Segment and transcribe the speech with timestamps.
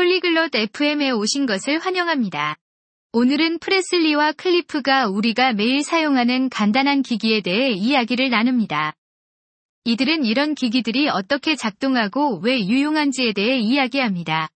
[0.00, 2.56] 폴리글롯 FM에 오신 것을 환영합니다.
[3.12, 8.94] 오늘은 프레슬리와 클리프가 우리가 매일 사용하는 간단한 기기에 대해 이야기를 나눕니다.
[9.84, 14.48] 이들은 이런 기기들이 어떻게 작동하고 왜 유용한지에 대해 이야기합니다.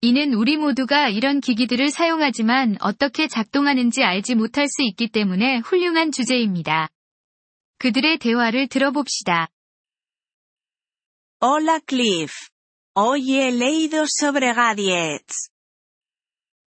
[0.00, 6.88] 이는 우리 모두가 이런 기기들을 사용하지만 어떻게 작동하는지 알지 못할 수 있기 때문에 훌륭한 주제입니다.
[7.80, 9.48] 그들의 대화를 들어봅시다.
[11.44, 12.32] Hola Cliff.
[12.95, 15.49] Hoy he leído sobre gadgets.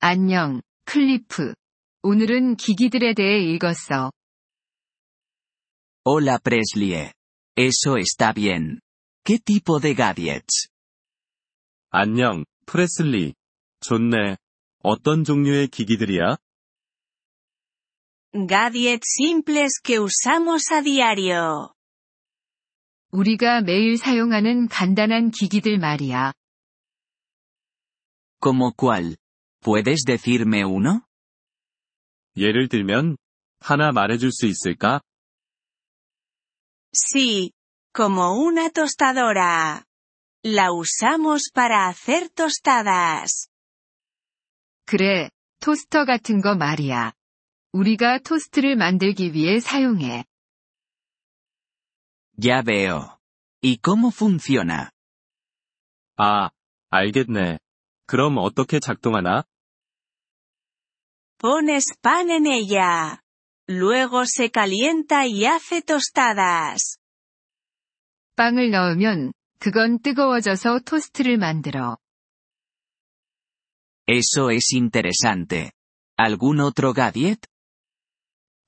[0.00, 1.54] 안녕, 클리프.
[2.02, 4.12] 오늘은 기기들에 대해 읽었어.
[6.04, 7.10] Hola Presley.
[7.56, 8.80] Eso está bien.
[9.24, 10.68] ¿Qué tipo de gadgets?
[11.90, 13.34] 안녕, 프레슬리.
[13.80, 14.36] 좋네.
[14.82, 16.36] 어떤 종류의 기기들이야?
[18.34, 21.72] Gadgets simples que usamos a diario.
[23.11, 26.33] 우리가 매일 사용하는 간단한 기기들 말이야.
[28.41, 29.17] ¿Como cuál?
[29.61, 31.01] ¿Puedes decirme uno?
[32.37, 33.17] 예를 들면,
[33.59, 35.01] 하나 말해줄 수 있을까?
[36.93, 37.51] Sí,
[37.93, 39.83] como una tostadora.
[40.45, 43.49] La usamos para hacer tostadas.
[44.85, 45.29] 그래,
[45.59, 47.11] 토스터 같은 거 말이야.
[47.73, 50.23] 우리가 토스트를 만들기 위해 사용해.
[52.38, 53.20] Ya veo.
[53.62, 54.90] ¿Y cómo funciona?
[56.16, 56.50] 아,
[56.90, 57.58] 알겠네.
[58.06, 59.44] 그럼 어떻게 작동하나?
[61.38, 63.20] Pones pan en ella.
[63.68, 66.98] Luego se calienta y hace tostadas.
[68.36, 71.96] 빵을 넣으면 그건 뜨거워져서 토스트를 만들어.
[74.06, 75.72] Eso es interesante.
[76.16, 77.40] ¿Algún otro gadget?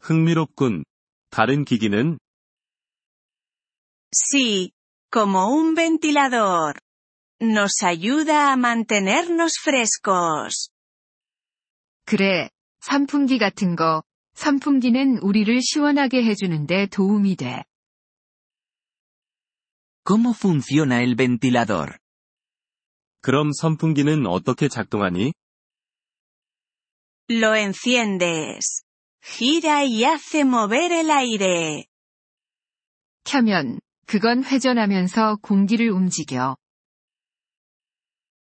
[0.01, 0.84] 흥미롭군.
[1.31, 2.19] 다른 기기는?
[4.12, 4.73] Sí,
[5.11, 6.81] como un ventilador.
[7.41, 10.70] Nos ayuda a mantenernos frescos.
[12.05, 14.03] 그래, 선풍기 같은 거.
[14.34, 17.64] 선풍기는 우리를 시원하게 해주는데 도움이 돼.
[20.05, 21.98] ¿Cómo funciona el ventilador?
[23.23, 25.33] 그럼 선풍기는 어떻게 작동하니?
[27.29, 28.85] Lo enciendes.
[29.20, 31.86] Gira y hace mover el aire.
[33.24, 33.80] 켜면,
[34.11, 36.57] 그건 회전하면서 공기를 움직여.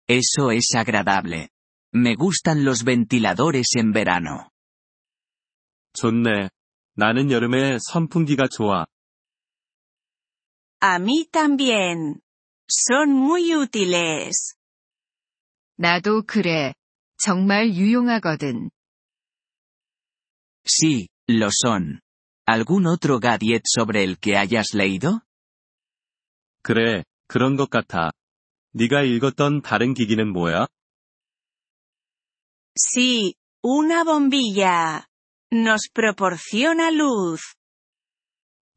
[0.08, 1.48] Eso es agradable.
[1.94, 4.50] Me gustan los ventiladores en verano.
[5.94, 6.50] 좋네.
[6.94, 8.86] 나는 여름에 선풍기가 좋아.
[10.82, 12.20] A mí también.
[12.68, 14.54] Son muy útiles.
[15.76, 16.74] 나도 그래.
[17.18, 18.70] 정말 유용하거든.
[20.64, 22.00] Sí, lo son.
[22.46, 25.22] ¿Algún otro gadget sobre el que hayas leído?
[26.65, 28.09] 그래, 그런 것 같아.
[28.71, 30.65] 네가 읽었던 다른 기기는 뭐야?
[32.73, 35.05] Sí, una bombilla.
[35.53, 37.53] Nos proporciona luz.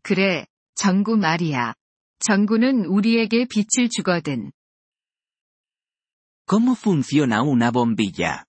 [0.02, 0.44] 그래,
[0.74, 1.72] 전구 말이야.
[2.18, 4.52] 전구는 우리에게 빛을 주거든.
[6.44, 8.44] ¿Cómo funciona una bombilla?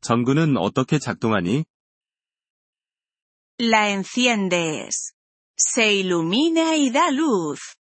[0.00, 1.66] 전구는 어떻게 작동하니?
[3.60, 5.12] La enciendes.
[5.56, 7.77] Se ilumina y da luz.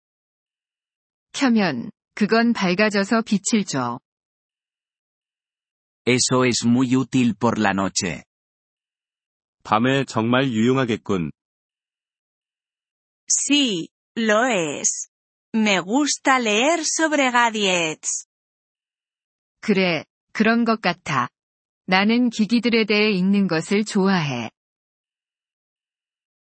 [1.37, 3.99] 켜면, 그건 밝아져서 빛을 줘.
[6.07, 8.23] Eso es muy útil por la noche.
[9.63, 11.31] 밤에 정말 유용하겠군.
[13.29, 15.09] Sí, lo es.
[15.53, 18.25] Me gusta leer sobre gadgets.
[19.59, 21.29] 그래, 그런 것 같아.
[21.85, 24.49] 나는 기기들에 대해 읽는 것을 좋아해.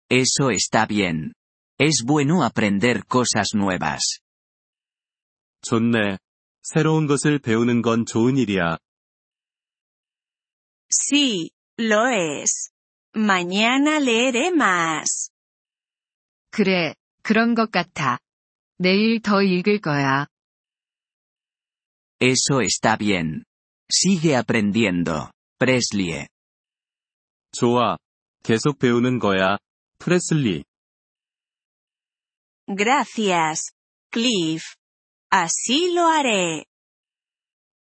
[0.10, 1.34] Eso está bien.
[1.78, 4.22] Es bueno aprender cosas nuevas.
[5.68, 6.18] 좋네.
[6.64, 8.78] 새로운 것을 배우는 건 좋은 일이야.
[10.90, 12.72] Sí, lo es.
[13.14, 15.30] Mañana leeré más.
[16.52, 18.20] 그래, 그런 것 같아.
[18.80, 20.28] 내일 더 읽을 거야.
[22.22, 23.44] Eso está bien.
[23.92, 26.28] Sigue aprendiendo, Presley.
[27.52, 27.98] 좋아.
[28.44, 29.58] 계속 배우는 거야.
[30.00, 30.64] 프레슬리.
[32.68, 33.74] Gracias,
[34.14, 34.77] Cliff.
[35.31, 36.65] Así lo haré.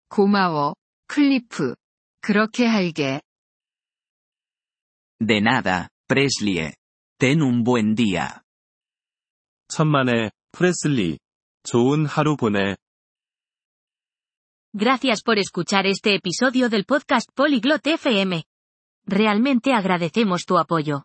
[0.09, 0.75] 고마워,
[1.07, 1.75] 클리프.
[2.21, 3.21] 그렇게 할게.
[5.21, 6.73] De nada, Presley.
[7.19, 8.43] Ten un buen día.
[9.69, 11.19] 천만에, 프레슬리.
[11.63, 12.77] 좋은 하루 보내.
[14.75, 18.45] Gracias por escuchar este episodio del podcast Polyglot FM.
[19.07, 21.05] Realmente agradecemos tu apoyo.